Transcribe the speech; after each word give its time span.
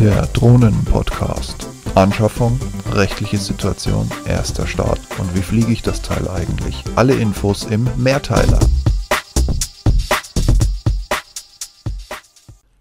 Der 0.00 0.26
Drohnen-Podcast. 0.28 1.68
Anschaffung, 1.94 2.58
rechtliche 2.92 3.36
Situation, 3.36 4.10
erster 4.26 4.66
Start 4.66 4.98
und 5.18 5.34
wie 5.34 5.42
fliege 5.42 5.70
ich 5.70 5.82
das 5.82 6.00
Teil 6.00 6.26
eigentlich? 6.26 6.82
Alle 6.96 7.14
Infos 7.16 7.64
im 7.64 7.86
Mehrteiler. 7.98 8.58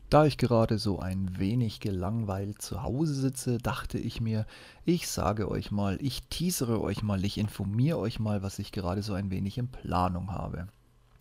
Da 0.10 0.24
ich 0.24 0.38
gerade 0.38 0.78
so 0.78 1.00
ein 1.00 1.38
wenig 1.38 1.82
gelangweilt 1.82 2.62
zu 2.62 2.84
Hause 2.84 3.16
sitze, 3.16 3.58
dachte 3.58 3.98
ich 3.98 4.22
mir, 4.22 4.46
ich 4.86 5.10
sage 5.10 5.52
euch 5.52 5.72
mal, 5.72 5.98
ich 6.00 6.22
teasere 6.30 6.80
euch 6.80 7.04
mal, 7.04 7.26
ich 7.26 7.38
informiere 7.38 7.98
euch 7.98 8.22
mal, 8.22 8.44
was 8.44 8.60
ich 8.60 8.72
gerade 8.72 9.02
so 9.02 9.14
ein 9.14 9.30
wenig 9.30 9.58
in 9.58 9.68
Planung 9.68 10.32
habe. 10.32 10.70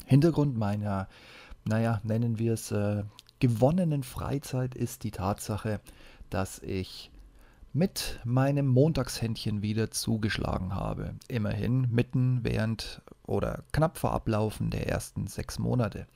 Hintergrund 0.06 0.56
meiner, 0.56 1.08
naja, 1.64 2.00
nennen 2.04 2.38
wir 2.38 2.52
es, 2.52 2.70
äh, 2.70 3.02
gewonnenen 3.38 4.02
Freizeit 4.02 4.74
ist 4.74 5.04
die 5.04 5.10
Tatsache, 5.10 5.80
dass 6.30 6.58
ich 6.60 7.10
mit 7.72 8.20
meinem 8.24 8.66
Montagshändchen 8.66 9.62
wieder 9.62 9.90
zugeschlagen 9.90 10.74
habe. 10.74 11.14
Immerhin 11.28 11.88
mitten 11.90 12.40
während 12.42 13.02
oder 13.26 13.62
knapp 13.72 13.98
vor 13.98 14.12
Ablaufen 14.12 14.70
der 14.70 14.88
ersten 14.88 15.26
sechs 15.26 15.58
Monate. 15.58 16.06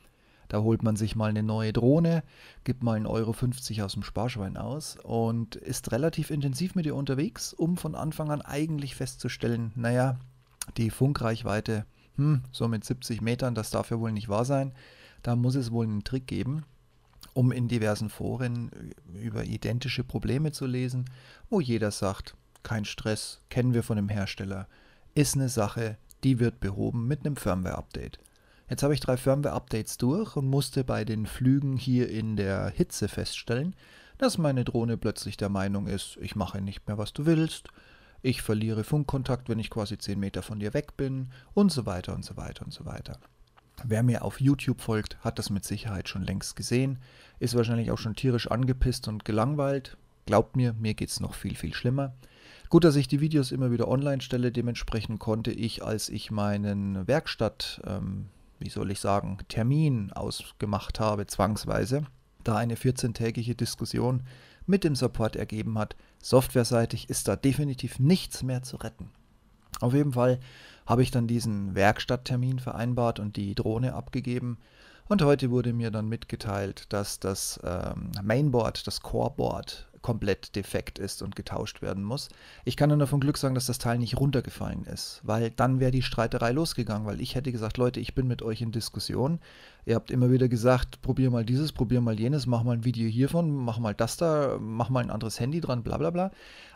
Da 0.48 0.60
holt 0.60 0.82
man 0.82 0.96
sich 0.96 1.16
mal 1.16 1.30
eine 1.30 1.42
neue 1.42 1.72
Drohne, 1.72 2.22
gibt 2.64 2.82
mal 2.82 2.98
1,50 2.98 3.06
Euro 3.08 3.84
aus 3.86 3.92
dem 3.94 4.02
Sparschwein 4.02 4.56
aus 4.56 4.98
und 5.02 5.56
ist 5.56 5.92
relativ 5.92 6.30
intensiv 6.30 6.74
mit 6.74 6.84
ihr 6.84 6.94
unterwegs, 6.94 7.54
um 7.54 7.76
von 7.76 7.94
Anfang 7.94 8.30
an 8.30 8.42
eigentlich 8.42 8.94
festzustellen, 8.94 9.72
naja, 9.76 10.18
die 10.76 10.90
Funkreichweite, 10.90 11.86
hm, 12.16 12.42
so 12.50 12.68
mit 12.68 12.84
70 12.84 13.22
Metern, 13.22 13.54
das 13.54 13.70
darf 13.70 13.90
ja 13.90 13.98
wohl 13.98 14.12
nicht 14.12 14.28
wahr 14.28 14.44
sein. 14.44 14.72
Da 15.22 15.36
muss 15.36 15.54
es 15.54 15.70
wohl 15.70 15.86
einen 15.86 16.04
Trick 16.04 16.26
geben, 16.26 16.64
um 17.34 17.52
in 17.52 17.68
diversen 17.68 18.10
Foren 18.10 18.70
über 19.14 19.44
identische 19.44 20.04
Probleme 20.04 20.52
zu 20.52 20.66
lesen, 20.66 21.06
wo 21.48 21.60
jeder 21.60 21.90
sagt, 21.90 22.36
kein 22.62 22.84
Stress, 22.84 23.40
kennen 23.50 23.74
wir 23.74 23.82
von 23.82 23.96
dem 23.96 24.08
Hersteller, 24.08 24.68
ist 25.14 25.34
eine 25.34 25.48
Sache, 25.48 25.96
die 26.24 26.38
wird 26.38 26.60
behoben 26.60 27.08
mit 27.08 27.24
einem 27.24 27.36
Firmware-Update. 27.36 28.18
Jetzt 28.68 28.82
habe 28.82 28.94
ich 28.94 29.00
drei 29.00 29.16
Firmware-Updates 29.16 29.98
durch 29.98 30.36
und 30.36 30.48
musste 30.48 30.84
bei 30.84 31.04
den 31.04 31.26
Flügen 31.26 31.76
hier 31.76 32.08
in 32.08 32.36
der 32.36 32.70
Hitze 32.70 33.08
feststellen, 33.08 33.74
dass 34.18 34.38
meine 34.38 34.64
Drohne 34.64 34.96
plötzlich 34.96 35.36
der 35.36 35.48
Meinung 35.48 35.86
ist, 35.86 36.16
ich 36.20 36.36
mache 36.36 36.60
nicht 36.60 36.86
mehr, 36.86 36.96
was 36.96 37.12
du 37.12 37.26
willst, 37.26 37.68
ich 38.22 38.40
verliere 38.40 38.84
Funkkontakt, 38.84 39.48
wenn 39.48 39.58
ich 39.58 39.68
quasi 39.68 39.98
10 39.98 40.18
Meter 40.18 40.42
von 40.42 40.60
dir 40.60 40.74
weg 40.74 40.96
bin 40.96 41.30
und 41.54 41.72
so 41.72 41.86
weiter 41.86 42.14
und 42.14 42.24
so 42.24 42.36
weiter 42.36 42.64
und 42.64 42.72
so 42.72 42.86
weiter. 42.86 43.18
Wer 43.84 44.02
mir 44.02 44.22
auf 44.22 44.40
YouTube 44.40 44.80
folgt, 44.80 45.18
hat 45.20 45.38
das 45.38 45.50
mit 45.50 45.64
Sicherheit 45.64 46.08
schon 46.08 46.22
längst 46.22 46.56
gesehen, 46.56 46.98
ist 47.40 47.54
wahrscheinlich 47.56 47.90
auch 47.90 47.98
schon 47.98 48.14
tierisch 48.14 48.50
angepisst 48.50 49.08
und 49.08 49.24
gelangweilt. 49.24 49.96
Glaubt 50.26 50.56
mir, 50.56 50.72
mir 50.74 50.94
geht 50.94 51.08
es 51.08 51.20
noch 51.20 51.34
viel, 51.34 51.56
viel 51.56 51.74
schlimmer. 51.74 52.14
Gut, 52.68 52.84
dass 52.84 52.96
ich 52.96 53.08
die 53.08 53.20
Videos 53.20 53.52
immer 53.52 53.70
wieder 53.70 53.88
online 53.88 54.22
stelle, 54.22 54.52
dementsprechend 54.52 55.18
konnte 55.18 55.50
ich, 55.50 55.84
als 55.84 56.08
ich 56.08 56.30
meinen 56.30 57.06
Werkstatt, 57.06 57.82
ähm, 57.84 58.28
wie 58.60 58.70
soll 58.70 58.90
ich 58.90 59.00
sagen, 59.00 59.38
Termin 59.48 60.12
ausgemacht 60.12 61.00
habe, 61.00 61.26
zwangsweise, 61.26 62.04
da 62.44 62.56
eine 62.56 62.76
14-tägige 62.76 63.54
Diskussion 63.54 64.22
mit 64.66 64.84
dem 64.84 64.94
Support 64.94 65.36
ergeben 65.36 65.78
hat. 65.78 65.96
Softwareseitig 66.22 67.10
ist 67.10 67.28
da 67.28 67.36
definitiv 67.36 67.98
nichts 67.98 68.42
mehr 68.42 68.62
zu 68.62 68.76
retten. 68.76 69.10
Auf 69.80 69.94
jeden 69.94 70.12
Fall 70.12 70.38
habe 70.86 71.02
ich 71.02 71.10
dann 71.10 71.26
diesen 71.26 71.74
Werkstatttermin 71.74 72.58
vereinbart 72.58 73.20
und 73.20 73.36
die 73.36 73.54
Drohne 73.54 73.94
abgegeben. 73.94 74.58
Und 75.08 75.22
heute 75.22 75.50
wurde 75.50 75.72
mir 75.72 75.90
dann 75.90 76.08
mitgeteilt, 76.08 76.86
dass 76.90 77.20
das 77.20 77.60
ähm, 77.64 78.12
Mainboard, 78.22 78.86
das 78.86 79.02
Coreboard 79.02 79.88
komplett 80.02 80.54
defekt 80.56 80.98
ist 80.98 81.22
und 81.22 81.36
getauscht 81.36 81.80
werden 81.80 82.02
muss. 82.02 82.28
Ich 82.64 82.76
kann 82.76 82.96
nur 82.96 83.06
von 83.06 83.20
Glück 83.20 83.38
sagen, 83.38 83.54
dass 83.54 83.66
das 83.66 83.78
Teil 83.78 83.98
nicht 83.98 84.18
runtergefallen 84.18 84.84
ist, 84.84 85.20
weil 85.22 85.50
dann 85.50 85.80
wäre 85.80 85.92
die 85.92 86.02
Streiterei 86.02 86.52
losgegangen, 86.52 87.06
weil 87.06 87.20
ich 87.20 87.34
hätte 87.34 87.52
gesagt, 87.52 87.78
Leute, 87.78 88.00
ich 88.00 88.14
bin 88.14 88.26
mit 88.26 88.42
euch 88.42 88.60
in 88.60 88.72
Diskussion. 88.72 89.38
Ihr 89.84 89.96
habt 89.96 90.10
immer 90.10 90.30
wieder 90.30 90.48
gesagt, 90.48 91.02
probier 91.02 91.30
mal 91.30 91.44
dieses, 91.44 91.72
probier 91.72 92.00
mal 92.00 92.18
jenes, 92.18 92.46
mach 92.46 92.62
mal 92.62 92.72
ein 92.72 92.84
Video 92.84 93.08
hiervon, 93.08 93.52
mach 93.52 93.78
mal 93.78 93.94
das 93.94 94.16
da, 94.16 94.58
mach 94.60 94.90
mal 94.90 95.00
ein 95.00 95.10
anderes 95.10 95.40
Handy 95.40 95.60
dran, 95.60 95.82
bla 95.82 95.98
bla 95.98 96.10
bla. 96.10 96.30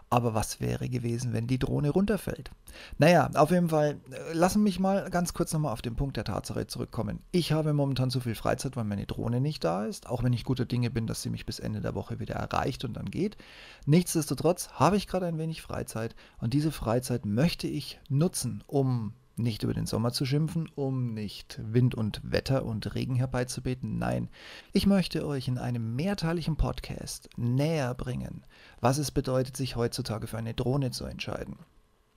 Aber 0.09 0.35
was 0.35 0.61
wäre 0.61 0.89
gewesen, 0.89 1.33
wenn 1.33 1.49
die 1.49 1.59
Drohne 1.59 1.91
runterfällt? 1.91 2.53
Naja, 2.97 3.29
auf 3.35 3.51
jeden 3.51 3.71
Fall, 3.71 3.99
äh, 4.11 4.33
lassen 4.35 4.63
mich 4.63 4.79
mal 4.79 5.11
ganz 5.11 5.35
kurz 5.35 5.53
nochmal 5.53 5.73
auf 5.73 5.83
den 5.83 5.97
Punkt 5.97 6.17
der 6.17 6.25
Tatsache 6.25 6.69
zurückkommen. 6.69 7.19
Ich 7.33 7.51
habe 7.51 7.73
momentan 7.73 8.11
zu 8.11 8.21
viel 8.21 8.37
Freizeit, 8.37 8.77
weil 8.77 8.85
meine 8.85 9.07
Drohne 9.07 9.41
nicht 9.41 9.65
da 9.65 9.85
ist, 9.85 10.09
auch 10.09 10.23
wenn 10.23 10.33
ich 10.33 10.45
guter 10.45 10.65
Dinge 10.65 10.91
bin, 10.91 11.09
dass 11.09 11.23
sie 11.23 11.31
mich 11.31 11.45
bis 11.45 11.59
Ende 11.59 11.81
der 11.81 11.97
Woche 11.97 12.21
wieder 12.21 12.37
erreicht 12.37 12.85
und 12.85 12.95
dann 12.95 13.11
geht. 13.11 13.37
Nichtsdestotrotz 13.85 14.69
habe 14.75 14.97
ich 14.97 15.09
gerade 15.09 15.27
ein 15.27 15.39
wenig 15.39 15.63
Freizeit 15.63 16.15
und 16.39 16.55
diese 16.55 16.71
Freizeit 16.71 17.27
möchte 17.27 17.67
ich 17.67 17.99
nutzen, 18.09 18.63
um 18.69 19.13
nicht 19.37 19.63
über 19.63 19.75
den 19.75 19.87
Sommer 19.87 20.13
zu 20.13 20.25
schimpfen, 20.25 20.69
um 20.75 21.15
nicht 21.15 21.61
Wind 21.63 21.95
und 21.95 22.21
Wetter 22.25 22.65
und 22.65 22.95
Regen 22.95 23.17
herbeizubeten. 23.17 23.99
Nein, 23.99 24.29
ich 24.73 24.87
möchte 24.87 25.27
euch 25.27 25.49
in 25.49 25.59
einem 25.59 25.95
mehrteiligen 25.95 26.57
Podcast 26.57 27.29
näher 27.37 27.95
bringen, 27.95 28.45
was 28.81 28.99
es 28.99 29.11
bedeutet, 29.11 29.57
sich 29.57 29.77
heutzutage 29.77 30.27
für 30.27 30.39
eine 30.39 30.55
Drohne 30.55 30.91
zu 30.91 31.05
entscheiden. 31.05 31.59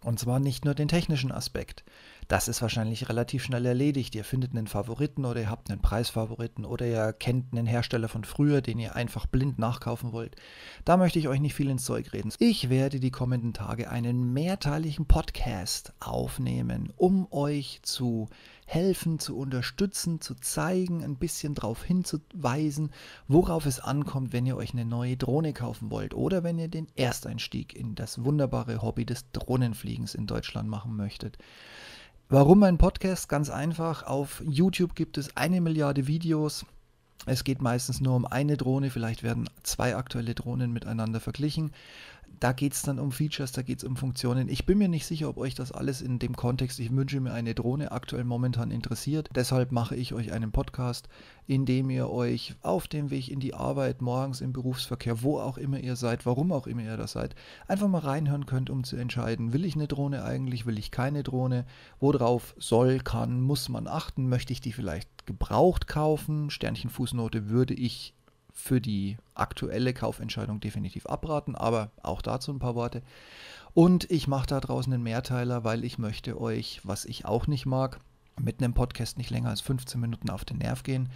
Und 0.01 0.19
zwar 0.19 0.39
nicht 0.39 0.63
nur 0.63 0.75
den 0.75 0.87
technischen 0.87 1.31
Aspekt. 1.31 1.83
Das 2.29 2.47
ist 2.47 2.61
wahrscheinlich 2.61 3.09
relativ 3.09 3.43
schnell 3.43 3.65
erledigt. 3.65 4.13
Ihr 4.13 4.23
findet 4.23 4.51
einen 4.51 4.67
Favoriten 4.67 5.25
oder 5.25 5.41
ihr 5.41 5.49
habt 5.49 5.71
einen 5.71 5.81
Preisfavoriten 5.81 6.63
oder 6.63 6.85
ihr 6.85 7.11
kennt 7.11 7.51
einen 7.51 7.65
Hersteller 7.65 8.07
von 8.07 8.23
früher, 8.23 8.61
den 8.61 8.77
ihr 8.77 8.95
einfach 8.95 9.25
blind 9.25 9.57
nachkaufen 9.57 10.11
wollt. 10.11 10.35
Da 10.85 10.95
möchte 10.95 11.17
ich 11.17 11.27
euch 11.27 11.39
nicht 11.39 11.55
viel 11.55 11.71
ins 11.71 11.85
Zeug 11.85 12.13
reden. 12.13 12.31
Ich 12.37 12.69
werde 12.69 12.99
die 12.99 13.09
kommenden 13.09 13.53
Tage 13.53 13.89
einen 13.89 14.31
mehrteiligen 14.31 15.07
Podcast 15.07 15.93
aufnehmen, 15.99 16.93
um 16.97 17.27
euch 17.31 17.79
zu 17.81 18.29
helfen, 18.67 19.17
zu 19.17 19.35
unterstützen, 19.35 20.21
zu 20.21 20.35
zeigen, 20.35 21.03
ein 21.03 21.15
bisschen 21.15 21.55
darauf 21.55 21.83
hinzuweisen, 21.83 22.91
worauf 23.27 23.65
es 23.65 23.79
ankommt, 23.79 24.33
wenn 24.33 24.45
ihr 24.45 24.55
euch 24.55 24.73
eine 24.73 24.85
neue 24.85 25.17
Drohne 25.17 25.53
kaufen 25.53 25.89
wollt 25.89 26.13
oder 26.13 26.43
wenn 26.43 26.59
ihr 26.59 26.67
den 26.67 26.89
Ersteinstieg 26.95 27.75
in 27.75 27.95
das 27.95 28.23
wunderbare 28.23 28.83
Hobby 28.83 29.07
des 29.07 29.31
Drohnenfliegens 29.31 30.13
in 30.13 30.27
Deutschland 30.27 30.69
machen 30.69 30.95
möchtet. 30.95 31.39
Warum 32.31 32.59
mein 32.59 32.77
Podcast? 32.77 33.27
Ganz 33.27 33.49
einfach. 33.49 34.03
Auf 34.03 34.43
YouTube 34.45 34.93
gibt 34.93 35.17
es 35.17 35.35
eine 35.35 35.61
Milliarde 35.61 36.05
Videos. 36.05 36.63
Es 37.25 37.43
geht 37.43 37.59
meistens 37.59 38.01
nur 38.01 38.15
um 38.15 38.27
eine 38.27 38.55
Drohne, 38.55 38.91
vielleicht 38.91 39.23
werden 39.23 39.49
zwei 39.63 39.95
aktuelle 39.95 40.35
Drohnen 40.35 40.71
miteinander 40.71 41.19
verglichen. 41.19 41.71
Da 42.39 42.53
geht 42.53 42.73
es 42.73 42.81
dann 42.83 42.99
um 42.99 43.11
Features, 43.11 43.51
da 43.51 43.61
geht 43.61 43.79
es 43.79 43.83
um 43.83 43.97
Funktionen. 43.97 44.47
Ich 44.47 44.65
bin 44.65 44.77
mir 44.77 44.87
nicht 44.87 45.05
sicher, 45.05 45.29
ob 45.29 45.37
euch 45.37 45.55
das 45.55 45.71
alles 45.71 46.01
in 46.01 46.19
dem 46.19 46.35
Kontext, 46.35 46.79
ich 46.79 46.95
wünsche 46.95 47.19
mir 47.19 47.33
eine 47.33 47.53
Drohne, 47.53 47.91
aktuell 47.91 48.23
momentan 48.23 48.71
interessiert. 48.71 49.29
Deshalb 49.35 49.71
mache 49.71 49.95
ich 49.95 50.13
euch 50.13 50.31
einen 50.31 50.51
Podcast, 50.51 51.09
in 51.47 51.65
dem 51.65 51.89
ihr 51.89 52.09
euch 52.09 52.55
auf 52.61 52.87
dem 52.87 53.09
Weg 53.09 53.29
in 53.29 53.39
die 53.39 53.53
Arbeit, 53.53 54.01
morgens 54.01 54.39
im 54.39 54.53
Berufsverkehr, 54.53 55.23
wo 55.23 55.39
auch 55.39 55.57
immer 55.57 55.79
ihr 55.79 55.95
seid, 55.95 56.25
warum 56.25 56.51
auch 56.51 56.67
immer 56.67 56.83
ihr 56.83 56.95
das 56.95 57.13
seid, 57.13 57.35
einfach 57.67 57.87
mal 57.87 57.99
reinhören 57.99 58.45
könnt, 58.45 58.69
um 58.69 58.83
zu 58.83 58.95
entscheiden, 58.95 59.51
will 59.51 59.65
ich 59.65 59.75
eine 59.75 59.87
Drohne 59.87 60.23
eigentlich, 60.23 60.65
will 60.65 60.77
ich 60.77 60.91
keine 60.91 61.23
Drohne, 61.23 61.65
worauf 61.99 62.55
soll, 62.57 62.99
kann, 62.99 63.41
muss 63.41 63.67
man 63.67 63.87
achten, 63.87 64.29
möchte 64.29 64.53
ich 64.53 64.61
die 64.61 64.73
vielleicht 64.73 65.25
gebraucht 65.25 65.87
kaufen, 65.87 66.49
Sternchen 66.49 66.89
Fußnote 66.89 67.49
würde 67.49 67.73
ich 67.73 68.13
für 68.59 68.81
die 68.81 69.17
aktuelle 69.35 69.93
Kaufentscheidung 69.93 70.59
definitiv 70.59 71.05
abraten, 71.05 71.55
aber 71.55 71.91
auch 72.03 72.21
dazu 72.21 72.51
ein 72.51 72.59
paar 72.59 72.75
Worte. 72.75 73.01
Und 73.73 74.11
ich 74.11 74.27
mache 74.27 74.47
da 74.47 74.59
draußen 74.59 74.93
einen 74.93 75.03
Mehrteiler, 75.03 75.63
weil 75.63 75.85
ich 75.85 75.97
möchte 75.97 76.39
euch, 76.39 76.81
was 76.83 77.05
ich 77.05 77.25
auch 77.25 77.47
nicht 77.47 77.65
mag, 77.65 77.99
mit 78.39 78.61
einem 78.61 78.73
Podcast 78.73 79.17
nicht 79.17 79.29
länger 79.29 79.49
als 79.49 79.61
15 79.61 79.99
Minuten 79.99 80.29
auf 80.29 80.45
den 80.45 80.57
Nerv 80.57 80.83
gehen. 80.83 81.09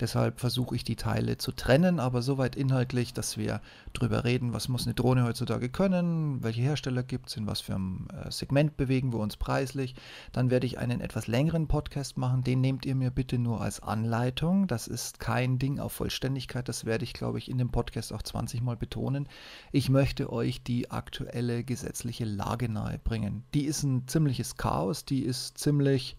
Deshalb 0.00 0.38
versuche 0.38 0.76
ich 0.76 0.84
die 0.84 0.94
Teile 0.94 1.38
zu 1.38 1.50
trennen, 1.50 1.98
aber 1.98 2.22
soweit 2.22 2.54
inhaltlich, 2.54 3.12
dass 3.12 3.36
wir 3.36 3.60
drüber 3.94 4.22
reden, 4.24 4.52
was 4.52 4.68
muss 4.68 4.86
eine 4.86 4.94
Drohne 4.94 5.24
heutzutage 5.24 5.70
können, 5.70 6.42
welche 6.42 6.60
Hersteller 6.60 7.02
gibt 7.02 7.28
es, 7.28 7.36
in 7.36 7.48
was 7.48 7.60
für 7.60 7.74
einem 7.74 8.06
äh, 8.12 8.30
Segment 8.30 8.76
bewegen 8.76 9.12
wir 9.12 9.18
uns 9.18 9.36
preislich. 9.36 9.96
Dann 10.30 10.50
werde 10.50 10.66
ich 10.66 10.78
einen 10.78 11.00
etwas 11.00 11.26
längeren 11.26 11.66
Podcast 11.66 12.16
machen, 12.16 12.44
den 12.44 12.60
nehmt 12.60 12.86
ihr 12.86 12.94
mir 12.94 13.10
bitte 13.10 13.38
nur 13.38 13.60
als 13.60 13.80
Anleitung. 13.80 14.68
Das 14.68 14.86
ist 14.86 15.18
kein 15.18 15.58
Ding 15.58 15.80
auf 15.80 15.92
Vollständigkeit, 15.92 16.68
das 16.68 16.84
werde 16.84 17.02
ich, 17.02 17.12
glaube 17.12 17.38
ich, 17.38 17.50
in 17.50 17.58
dem 17.58 17.70
Podcast 17.70 18.12
auch 18.12 18.22
20 18.22 18.62
Mal 18.62 18.76
betonen. 18.76 19.28
Ich 19.72 19.90
möchte 19.90 20.32
euch 20.32 20.62
die 20.62 20.92
aktuelle 20.92 21.64
gesetzliche 21.64 22.24
Lage 22.24 22.68
nahe 22.68 22.98
bringen. 22.98 23.42
Die 23.52 23.64
ist 23.64 23.82
ein 23.82 24.06
ziemliches 24.06 24.56
Chaos, 24.56 25.04
die 25.04 25.22
ist 25.22 25.58
ziemlich 25.58 26.16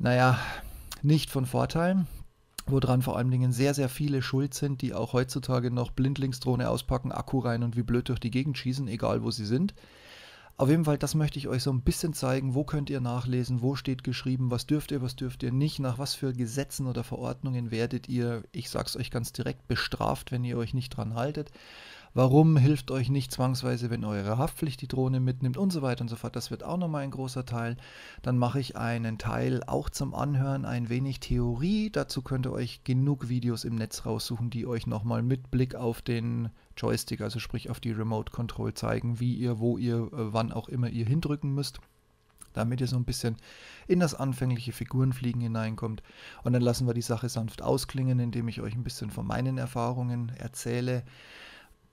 naja, 0.00 0.38
nicht 1.02 1.30
von 1.30 1.44
Vorteil, 1.44 2.06
woran 2.66 3.02
vor 3.02 3.18
allen 3.18 3.30
Dingen 3.30 3.52
sehr, 3.52 3.74
sehr 3.74 3.90
viele 3.90 4.22
schuld 4.22 4.54
sind, 4.54 4.80
die 4.80 4.94
auch 4.94 5.12
heutzutage 5.12 5.70
noch 5.70 5.90
Blindlingsdrohne 5.90 6.68
auspacken, 6.70 7.12
Akku 7.12 7.38
rein 7.38 7.62
und 7.62 7.76
wie 7.76 7.82
blöd 7.82 8.08
durch 8.08 8.18
die 8.18 8.30
Gegend 8.30 8.56
schießen, 8.56 8.88
egal 8.88 9.22
wo 9.22 9.30
sie 9.30 9.44
sind. 9.44 9.74
Auf 10.56 10.70
jeden 10.70 10.84
Fall, 10.84 10.98
das 10.98 11.14
möchte 11.14 11.38
ich 11.38 11.48
euch 11.48 11.62
so 11.62 11.70
ein 11.70 11.82
bisschen 11.82 12.12
zeigen. 12.14 12.54
Wo 12.54 12.64
könnt 12.64 12.90
ihr 12.90 13.00
nachlesen? 13.00 13.62
Wo 13.62 13.76
steht 13.76 14.02
geschrieben? 14.04 14.50
Was 14.50 14.66
dürft 14.66 14.90
ihr, 14.90 15.00
was 15.02 15.16
dürft 15.16 15.42
ihr 15.42 15.52
nicht? 15.52 15.80
Nach 15.80 15.98
was 15.98 16.14
für 16.14 16.32
Gesetzen 16.32 16.86
oder 16.86 17.04
Verordnungen 17.04 17.70
werdet 17.70 18.08
ihr, 18.08 18.42
ich 18.52 18.68
sag's 18.68 18.96
euch 18.96 19.10
ganz 19.10 19.32
direkt, 19.32 19.68
bestraft, 19.68 20.32
wenn 20.32 20.44
ihr 20.44 20.56
euch 20.56 20.74
nicht 20.74 20.90
dran 20.90 21.14
haltet? 21.14 21.50
Warum 22.12 22.56
hilft 22.56 22.90
euch 22.90 23.08
nicht 23.08 23.30
zwangsweise, 23.30 23.88
wenn 23.88 24.04
eure 24.04 24.36
Haftpflicht 24.36 24.80
die 24.80 24.88
Drohne 24.88 25.20
mitnimmt 25.20 25.56
und 25.56 25.72
so 25.72 25.80
weiter 25.80 26.02
und 26.02 26.08
so 26.08 26.16
fort. 26.16 26.34
Das 26.34 26.50
wird 26.50 26.64
auch 26.64 26.76
nochmal 26.76 27.04
ein 27.04 27.12
großer 27.12 27.46
Teil. 27.46 27.76
Dann 28.22 28.36
mache 28.36 28.58
ich 28.58 28.76
einen 28.76 29.16
Teil 29.16 29.62
auch 29.64 29.88
zum 29.88 30.12
Anhören, 30.12 30.64
ein 30.64 30.88
wenig 30.88 31.20
Theorie. 31.20 31.88
Dazu 31.90 32.22
könnt 32.22 32.46
ihr 32.46 32.52
euch 32.52 32.82
genug 32.82 33.28
Videos 33.28 33.62
im 33.64 33.76
Netz 33.76 34.06
raussuchen, 34.06 34.50
die 34.50 34.66
euch 34.66 34.88
nochmal 34.88 35.22
mit 35.22 35.52
Blick 35.52 35.76
auf 35.76 36.02
den 36.02 36.48
Joystick, 36.76 37.20
also 37.20 37.38
sprich 37.38 37.70
auf 37.70 37.78
die 37.78 37.92
Remote 37.92 38.32
Control 38.32 38.74
zeigen, 38.74 39.20
wie 39.20 39.34
ihr, 39.34 39.60
wo 39.60 39.78
ihr, 39.78 39.98
äh, 39.98 40.32
wann 40.32 40.50
auch 40.50 40.68
immer 40.68 40.88
ihr 40.88 41.06
hindrücken 41.06 41.54
müsst 41.54 41.80
damit 42.52 42.80
ihr 42.80 42.88
so 42.88 42.96
ein 42.96 43.04
bisschen 43.04 43.36
in 43.86 44.00
das 44.00 44.12
anfängliche 44.12 44.72
Figurenfliegen 44.72 45.40
hineinkommt. 45.40 46.02
Und 46.42 46.52
dann 46.52 46.62
lassen 46.62 46.84
wir 46.84 46.94
die 46.94 47.00
Sache 47.00 47.28
sanft 47.28 47.62
ausklingen, 47.62 48.18
indem 48.18 48.48
ich 48.48 48.60
euch 48.60 48.74
ein 48.74 48.82
bisschen 48.82 49.12
von 49.12 49.24
meinen 49.24 49.56
Erfahrungen 49.56 50.32
erzähle 50.36 51.04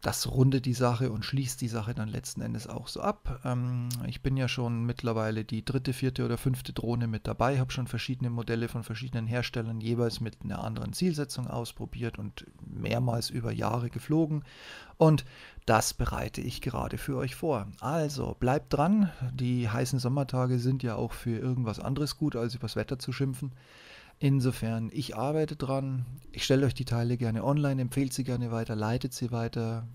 das 0.02 0.28
rundet 0.32 0.66
die 0.66 0.76
Sache 0.76 1.12
und 1.12 1.26
schließt 1.26 1.60
die 1.60 1.68
Sache 1.68 1.96
dann 1.96 2.08
letzten 2.08 2.42
Endes 2.42 2.68
auch 2.68 2.88
so 2.88 3.02
ab. 3.02 3.42
Ähm, 3.44 3.90
ich 4.06 4.22
bin 4.22 4.38
ja 4.38 4.48
schon 4.48 4.86
mittlerweile 4.86 5.44
die 5.44 5.66
dritte, 5.66 5.92
vierte 5.92 6.24
oder 6.24 6.38
fünfte 6.38 6.72
Drohne 6.72 7.08
mit 7.08 7.26
dabei, 7.28 7.60
habe 7.60 7.72
schon 7.72 7.88
verschiedene 7.88 8.30
Modelle 8.30 8.68
von 8.68 8.84
verschiedenen 8.84 9.26
Herstellern 9.26 9.82
jeweils 9.82 10.22
mit 10.22 10.38
einer 10.44 10.64
anderen 10.64 10.94
Zielsetzung 10.94 11.48
ausprobiert 11.48 12.20
und 12.20 12.46
mehrmals 12.64 13.32
über 13.32 13.52
Jahre 13.52 13.90
geflogen. 13.90 14.44
Und 14.98 15.26
das 15.66 15.94
bereite 15.96 16.42
ich 16.42 16.62
gerade 16.62 16.98
für 16.98 17.18
euch 17.18 17.36
vor. 17.36 17.68
Also 17.80 18.36
bleibt 18.40 18.74
dran. 18.74 19.12
Die 19.34 19.68
heißen 19.68 20.00
Sommertage 20.00 20.60
sind 20.60 20.84
ja 20.84 20.96
auch 20.96 21.12
für 21.12 21.38
irgendwas 21.38 21.80
anderes 21.80 22.18
gut, 22.18 22.36
als 22.36 22.54
übers 22.54 22.76
Wetter 22.76 23.00
zu 23.00 23.12
schimpfen. 23.12 23.52
Insofern, 24.20 24.90
ich 24.92 25.16
arbeite 25.16 25.56
dran. 25.56 26.06
Ich 26.32 26.44
stelle 26.44 26.66
euch 26.66 26.74
die 26.74 26.86
Teile 26.86 27.18
gerne 27.18 27.44
online, 27.44 27.82
empfehle 27.82 28.12
sie 28.12 28.24
gerne 28.24 28.52
weiter, 28.52 28.76
leitet 28.76 29.14
sie 29.14 29.32
weiter 29.32 29.88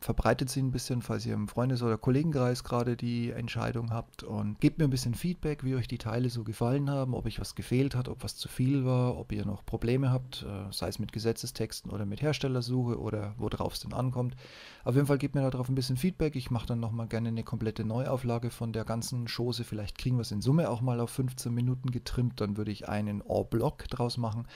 verbreitet 0.00 0.50
sie 0.50 0.60
ein 0.60 0.70
bisschen, 0.70 1.02
falls 1.02 1.26
ihr 1.26 1.34
im 1.34 1.48
Freundes- 1.48 1.82
oder 1.82 1.98
Kollegenkreis 1.98 2.64
gerade 2.64 2.96
die 2.96 3.30
Entscheidung 3.30 3.90
habt 3.90 4.22
und 4.22 4.60
gebt 4.60 4.78
mir 4.78 4.84
ein 4.84 4.90
bisschen 4.90 5.14
Feedback, 5.14 5.64
wie 5.64 5.74
euch 5.74 5.88
die 5.88 5.98
Teile 5.98 6.30
so 6.30 6.44
gefallen 6.44 6.90
haben, 6.90 7.14
ob 7.14 7.26
euch 7.26 7.40
was 7.40 7.54
gefehlt 7.54 7.94
hat, 7.94 8.08
ob 8.08 8.22
was 8.22 8.36
zu 8.36 8.48
viel 8.48 8.84
war, 8.84 9.16
ob 9.16 9.32
ihr 9.32 9.44
noch 9.44 9.64
Probleme 9.64 10.10
habt, 10.10 10.44
äh, 10.48 10.72
sei 10.72 10.88
es 10.88 10.98
mit 10.98 11.12
Gesetzestexten 11.12 11.90
oder 11.90 12.06
mit 12.06 12.22
Herstellersuche 12.22 12.98
oder 12.98 13.34
worauf 13.38 13.74
es 13.74 13.80
denn 13.80 13.92
ankommt. 13.92 14.36
Auf 14.84 14.94
jeden 14.94 15.06
Fall 15.06 15.18
gebt 15.18 15.34
mir 15.34 15.48
darauf 15.50 15.68
ein 15.68 15.74
bisschen 15.74 15.96
Feedback. 15.96 16.36
Ich 16.36 16.50
mache 16.50 16.66
dann 16.66 16.80
nochmal 16.80 17.08
gerne 17.08 17.28
eine 17.28 17.42
komplette 17.42 17.84
Neuauflage 17.84 18.50
von 18.50 18.72
der 18.72 18.84
ganzen 18.84 19.26
Chose. 19.26 19.64
Vielleicht 19.64 19.98
kriegen 19.98 20.16
wir 20.16 20.22
es 20.22 20.30
in 20.30 20.40
Summe 20.40 20.70
auch 20.70 20.80
mal 20.80 21.00
auf 21.00 21.10
15 21.10 21.52
Minuten 21.52 21.90
getrimmt. 21.90 22.40
Dann 22.40 22.56
würde 22.56 22.70
ich 22.70 22.88
einen 22.88 23.22
En-Block 23.28 23.88
draus 23.88 24.16
machen. 24.16 24.46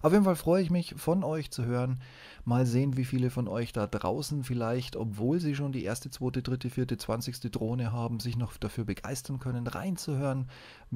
Auf 0.00 0.12
jeden 0.12 0.24
Fall 0.24 0.36
freue 0.36 0.62
ich 0.62 0.70
mich, 0.70 0.94
von 0.96 1.24
euch 1.24 1.50
zu 1.50 1.64
hören. 1.64 2.00
Mal 2.44 2.66
sehen, 2.66 2.96
wie 2.96 3.04
viele 3.04 3.30
von 3.30 3.46
euch 3.46 3.72
da 3.72 3.86
draußen 3.86 4.42
vielleicht, 4.42 4.96
obwohl 4.96 5.38
sie 5.38 5.54
schon 5.54 5.70
die 5.70 5.84
erste, 5.84 6.10
zweite, 6.10 6.42
dritte, 6.42 6.70
vierte, 6.70 6.96
zwanzigste 6.96 7.50
Drohne 7.50 7.92
haben, 7.92 8.18
sich 8.18 8.36
noch 8.36 8.56
dafür 8.56 8.84
begeistern 8.84 9.38
können, 9.38 9.66
reinzuhören, 9.66 10.48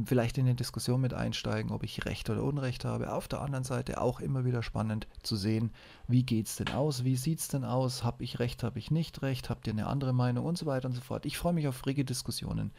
vielleicht 0.05 0.39
in 0.39 0.47
eine 0.47 0.57
Diskussion 0.57 1.01
mit 1.01 1.15
einsteigen, 1.15 1.71
ob 1.71 1.85
ich 1.85 2.05
Recht 2.05 2.29
oder 2.31 2.43
Unrecht 2.43 2.85
habe. 2.85 3.13
Auf 3.13 3.29
der 3.29 3.43
anderen 3.43 3.65
Seite 3.65 4.01
auch 4.01 4.19
immer 4.19 4.45
wieder 4.45 4.65
spannend 4.65 5.07
zu 5.23 5.37
sehen, 5.37 5.71
wie 6.09 6.25
geht 6.25 6.47
es 6.47 6.57
denn 6.57 6.71
aus, 6.71 7.05
wie 7.05 7.17
sieht 7.17 7.39
es 7.39 7.49
denn 7.49 7.65
aus, 7.65 8.03
habe 8.03 8.25
ich 8.25 8.41
Recht, 8.41 8.65
habe 8.65 8.79
ich 8.81 8.91
nicht 8.91 9.23
Recht, 9.23 9.49
habt 9.49 9.69
ihr 9.69 9.73
eine 9.73 9.87
andere 9.87 10.13
Meinung 10.13 10.45
und 10.47 10.59
so 10.59 10.67
weiter 10.67 10.89
und 10.89 10.95
so 10.95 11.01
fort. 11.01 11.27
Ich 11.27 11.39
freue 11.39 11.53
mich 11.53 11.69
auf 11.69 11.87
rege 11.87 12.05
Diskussionen. 12.05 12.73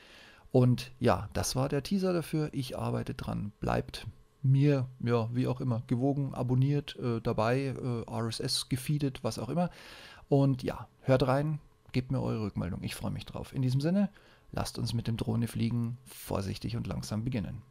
Und 0.52 0.92
ja, 1.00 1.30
das 1.34 1.56
war 1.56 1.70
der 1.70 1.84
Teaser 1.84 2.14
dafür. 2.14 2.50
Ich 2.52 2.78
arbeite 2.78 3.14
dran. 3.14 3.52
Bleibt 3.60 4.08
mir, 4.52 4.88
ja, 5.00 5.30
wie 5.34 5.48
auch 5.48 5.62
immer, 5.62 5.84
gewogen, 5.88 6.34
abonniert, 6.34 6.96
äh, 6.98 7.22
dabei, 7.22 7.76
äh, 7.76 8.12
RSS 8.12 8.70
gefeedet, 8.70 9.24
was 9.24 9.40
auch 9.40 9.50
immer. 9.50 9.70
Und 10.30 10.64
ja, 10.64 10.88
hört 11.02 11.28
rein, 11.28 11.60
gebt 11.92 12.12
mir 12.12 12.22
eure 12.22 12.42
Rückmeldung. 12.42 12.84
Ich 12.84 12.96
freue 12.96 13.12
mich 13.12 13.26
drauf. 13.26 13.54
In 13.54 13.62
diesem 13.62 13.82
Sinne, 13.82 14.10
lasst 14.52 14.78
uns 14.78 14.94
mit 14.94 15.08
dem 15.08 15.18
Drohne 15.18 15.48
fliegen 15.48 15.98
vorsichtig 16.06 16.76
und 16.76 16.88
langsam 16.88 17.24
beginnen. 17.24 17.62